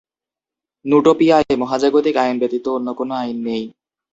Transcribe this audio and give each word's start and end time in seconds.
নুটোপিয়ায় 0.85 1.55
মহাজাগতিক 1.57 2.15
আইন 2.17 2.35
ব্যতীত 2.41 2.65
অন্য 2.69 2.87
কোন 2.97 3.09
আইন 3.13 3.37
নেই। 3.43 3.63